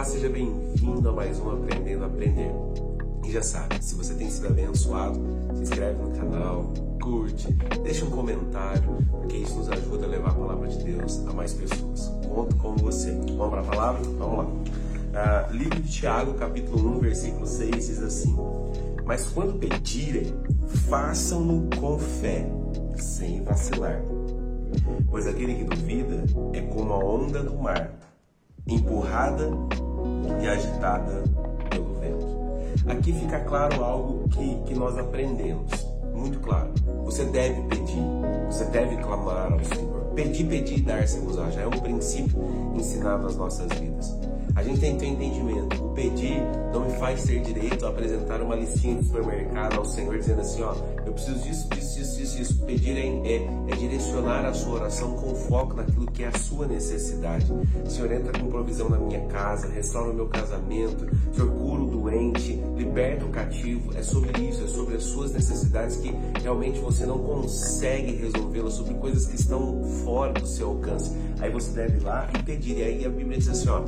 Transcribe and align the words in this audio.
paz, 0.00 0.08
seja 0.08 0.30
bem-vindo 0.30 1.06
a 1.10 1.12
mais 1.12 1.38
um 1.40 1.50
Aprendendo 1.50 2.04
a 2.04 2.06
Aprender. 2.06 2.50
E 3.22 3.30
já 3.30 3.42
sabe, 3.42 3.84
se 3.84 3.94
você 3.94 4.14
tem 4.14 4.30
sido 4.30 4.46
abençoado, 4.46 5.20
se 5.54 5.62
inscreve 5.62 6.02
no 6.02 6.10
canal, 6.12 6.72
curte, 7.02 7.52
deixa 7.82 8.06
um 8.06 8.10
comentário, 8.10 8.96
porque 9.10 9.36
isso 9.36 9.56
nos 9.56 9.68
ajuda 9.68 10.06
a 10.06 10.08
levar 10.08 10.30
a 10.30 10.34
palavra 10.34 10.68
de 10.68 10.82
Deus 10.82 11.22
a 11.26 11.34
mais 11.34 11.52
pessoas. 11.52 12.10
Conto 12.26 12.56
com 12.56 12.76
você. 12.76 13.10
Vamos 13.36 13.50
para 13.50 13.60
a 13.60 13.64
palavra? 13.64 14.02
Vamos 14.18 14.38
lá. 14.38 14.46
Ah, 15.12 15.48
livro 15.52 15.78
de 15.78 15.92
Tiago, 15.92 16.32
capítulo 16.32 16.96
1, 16.96 17.00
versículo 17.00 17.46
6 17.46 17.70
diz 17.70 18.02
assim: 18.02 18.34
Mas 19.04 19.26
quando 19.26 19.58
pedirem, 19.58 20.32
façam-no 20.88 21.68
com 21.78 21.98
fé, 21.98 22.50
sem 22.96 23.44
vacilar. 23.44 24.00
Pois 25.10 25.26
aquele 25.26 25.56
que 25.56 25.64
duvida 25.64 26.24
é 26.54 26.62
como 26.62 26.90
a 26.90 26.98
onda 27.04 27.42
do 27.42 27.54
mar 27.54 28.00
empurrada 28.66 29.50
e 30.40 30.48
agitada 30.48 31.22
pelo 31.70 31.94
vento. 31.94 32.26
Aqui 32.88 33.12
fica 33.12 33.40
claro 33.40 33.84
algo 33.84 34.28
que, 34.28 34.56
que 34.66 34.74
nós 34.74 34.96
aprendemos, 34.98 35.70
muito 36.14 36.38
claro. 36.40 36.70
Você 37.04 37.24
deve 37.24 37.62
pedir, 37.62 38.02
você 38.46 38.64
deve 38.66 38.96
clamar 38.96 39.52
ao 39.52 39.64
Senhor. 39.64 40.00
Pedir, 40.14 40.44
pedir 40.44 40.78
e 40.78 40.82
dar-se-vos-á 40.82 41.50
já 41.50 41.62
é 41.62 41.66
um 41.66 41.70
princípio 41.70 42.38
ensinado 42.74 43.26
às 43.26 43.36
nossas 43.36 43.68
vidas. 43.78 44.16
A 44.56 44.62
gente 44.62 44.80
tem 44.80 44.94
que 44.94 45.00
ter 45.00 45.06
entendimento. 45.06 45.84
O 45.84 45.90
pedir 45.90 46.42
faz 47.00 47.22
ter 47.24 47.40
direito 47.40 47.86
a 47.86 47.88
apresentar 47.88 48.42
uma 48.42 48.54
listinha 48.54 48.96
de 48.96 49.06
supermercado 49.06 49.78
ao 49.78 49.86
Senhor 49.86 50.18
dizendo 50.18 50.42
assim, 50.42 50.62
ó, 50.62 50.74
eu 51.06 51.12
preciso 51.14 51.38
disso, 51.38 51.68
disso, 51.70 51.98
disso, 51.98 52.16
disso, 52.18 52.42
isso. 52.42 52.64
Pedir 52.66 52.98
é, 52.98 53.06
é, 53.06 53.72
é, 53.72 53.76
direcionar 53.76 54.44
a 54.44 54.52
sua 54.52 54.74
oração 54.74 55.16
com 55.16 55.34
foco 55.34 55.74
naquilo 55.74 56.06
que 56.06 56.22
é 56.22 56.28
a 56.28 56.38
sua 56.38 56.66
necessidade. 56.66 57.46
Senhor, 57.88 58.12
entra 58.12 58.38
com 58.38 58.50
provisão 58.50 58.90
na 58.90 58.98
minha 58.98 59.20
casa, 59.28 59.66
restaura 59.68 60.10
o 60.10 60.14
meu 60.14 60.28
casamento, 60.28 61.08
Senhor, 61.32 61.50
cura 61.50 61.82
o 61.82 61.86
doente, 61.86 62.60
liberta 62.76 63.24
o 63.24 63.30
cativo. 63.30 63.96
É 63.96 64.02
sobre 64.02 64.38
isso, 64.42 64.62
é 64.62 64.68
sobre 64.68 64.96
as 64.96 65.04
suas 65.04 65.32
necessidades 65.32 65.96
que 65.96 66.12
realmente 66.42 66.78
você 66.80 67.06
não 67.06 67.18
consegue 67.18 68.12
resolvê-las, 68.12 68.74
sobre 68.74 68.92
coisas 68.94 69.26
que 69.26 69.36
estão 69.36 69.82
fora 70.04 70.34
do 70.34 70.46
seu 70.46 70.68
alcance. 70.68 71.16
Aí 71.40 71.50
você 71.50 71.72
deve 71.72 71.96
ir 71.96 72.02
lá 72.02 72.28
e 72.38 72.42
pedir. 72.42 72.76
E 72.76 72.82
aí 72.82 73.06
a 73.06 73.08
Bíblia 73.08 73.38
diz 73.38 73.48
assim, 73.48 73.70
ó, 73.70 73.80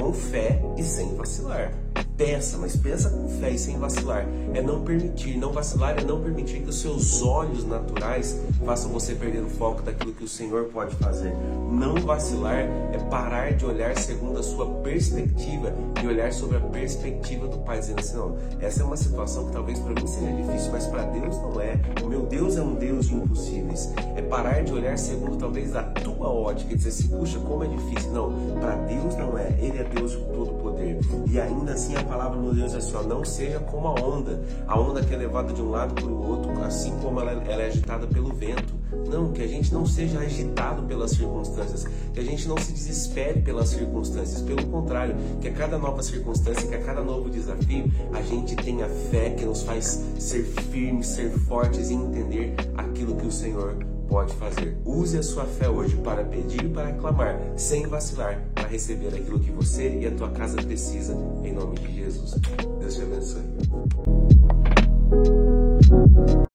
com 0.00 0.12
fé 0.12 0.62
e 0.78 0.84
sem 0.84 1.16
vacilar. 1.16 1.81
Peça, 2.22 2.56
mas 2.56 2.76
pensa 2.76 3.10
com 3.10 3.28
fé 3.40 3.50
e 3.50 3.58
sem 3.58 3.80
vacilar. 3.80 4.24
É 4.54 4.62
não 4.62 4.84
permitir, 4.84 5.36
não 5.36 5.50
vacilar 5.50 5.98
é 5.98 6.04
não 6.04 6.22
permitir 6.22 6.60
que 6.60 6.68
os 6.68 6.80
seus 6.80 7.20
olhos 7.20 7.64
naturais 7.64 8.38
façam 8.64 8.92
você 8.92 9.16
perder 9.16 9.42
o 9.42 9.48
foco 9.48 9.82
daquilo 9.82 10.12
que 10.12 10.22
o 10.22 10.28
Senhor 10.28 10.66
pode 10.66 10.94
fazer. 10.94 11.34
Não 11.68 11.96
vacilar 11.96 12.58
é 12.92 12.98
parar 13.10 13.54
de 13.54 13.66
olhar 13.66 13.98
segundo 13.98 14.38
a 14.38 14.42
sua 14.42 14.66
perspectiva 14.82 15.72
e 16.00 16.06
olhar 16.06 16.32
sobre 16.32 16.58
a 16.58 16.60
perspectiva 16.60 17.48
do 17.48 17.58
Pai, 17.58 17.80
dizendo 17.80 17.98
assim: 17.98 18.16
não, 18.16 18.36
essa 18.60 18.82
é 18.82 18.84
uma 18.84 18.96
situação 18.96 19.46
que 19.46 19.52
talvez 19.52 19.80
para 19.80 20.00
mim 20.00 20.06
seja 20.06 20.30
difícil, 20.30 20.70
mas 20.70 20.86
para 20.86 21.02
Deus 21.02 21.36
não 21.38 21.60
é. 21.60 21.80
O 22.04 22.06
meu 22.06 22.22
Deus 22.26 22.56
é 22.56 22.62
um 22.62 22.76
Deus 22.76 23.08
de 23.08 23.16
impossíveis. 23.16 23.92
É 24.14 24.22
parar 24.22 24.62
de 24.62 24.72
olhar 24.72 24.96
segundo 24.96 25.36
talvez 25.38 25.74
a 25.74 25.82
tua 25.82 26.28
ótica 26.28 26.72
e 26.72 26.76
dizer 26.76 26.90
assim: 26.90 27.08
puxa, 27.08 27.40
como 27.40 27.64
é 27.64 27.66
difícil. 27.66 28.12
Não, 28.12 28.32
para 28.60 28.76
Deus 28.76 29.16
não 29.16 29.36
é. 29.36 29.48
Ele 29.58 29.78
é 29.78 29.84
Deus 29.84 30.12
de 30.12 30.18
todo 30.18 30.52
poder. 30.62 31.00
E 31.28 31.40
ainda 31.40 31.72
assim 31.72 31.96
a 31.96 32.11
palavra 32.12 32.38
nos 32.38 32.56
diz 32.56 32.74
assim: 32.74 32.94
ó, 32.94 33.02
não 33.02 33.24
seja 33.24 33.58
como 33.58 33.88
a 33.88 33.94
onda, 33.94 34.42
a 34.66 34.78
onda 34.78 35.02
que 35.02 35.14
é 35.14 35.16
levada 35.16 35.52
de 35.52 35.62
um 35.62 35.70
lado 35.70 35.94
para 35.94 36.04
o 36.04 36.28
outro, 36.28 36.62
assim 36.62 36.92
como 37.00 37.20
ela, 37.20 37.32
ela 37.32 37.62
é 37.62 37.66
agitada 37.66 38.06
pelo 38.06 38.34
vento. 38.34 38.74
Não, 39.08 39.32
que 39.32 39.42
a 39.42 39.46
gente 39.46 39.72
não 39.72 39.86
seja 39.86 40.18
agitado 40.18 40.82
pelas 40.82 41.12
circunstâncias, 41.12 41.86
que 42.12 42.20
a 42.20 42.22
gente 42.22 42.46
não 42.46 42.58
se 42.58 42.72
desespere 42.72 43.40
pelas 43.40 43.70
circunstâncias. 43.70 44.42
Pelo 44.42 44.66
contrário, 44.66 45.14
que 45.40 45.48
a 45.48 45.52
cada 45.52 45.78
nova 45.78 46.02
circunstância, 46.02 46.68
que 46.68 46.74
a 46.74 46.82
cada 46.82 47.02
novo 47.02 47.30
desafio, 47.30 47.90
a 48.12 48.20
gente 48.20 48.54
tenha 48.56 48.86
fé 49.10 49.30
que 49.30 49.44
nos 49.44 49.62
faz 49.62 50.04
ser 50.18 50.44
firmes, 50.44 51.08
ser 51.08 51.30
fortes 51.30 51.90
e 51.90 51.94
entender 51.94 52.54
aquilo 52.76 53.16
que 53.16 53.26
o 53.26 53.32
Senhor 53.32 53.76
pode 54.08 54.34
fazer. 54.34 54.76
Use 54.84 55.16
a 55.16 55.22
sua 55.22 55.46
fé 55.46 55.70
hoje 55.70 55.96
para 55.96 56.22
pedir 56.22 56.64
e 56.64 56.68
para 56.68 56.92
clamar, 56.92 57.40
sem 57.56 57.86
vacilar, 57.86 58.38
receber 58.72 59.08
aquilo 59.08 59.38
que 59.38 59.50
você 59.50 59.98
e 60.00 60.06
a 60.06 60.10
tua 60.10 60.30
casa 60.30 60.56
precisa, 60.62 61.12
em 61.44 61.52
nome 61.52 61.78
de 61.78 61.94
Jesus. 61.94 62.34
Deus 62.80 62.94
te 62.94 63.02
abençoe. 63.02 63.71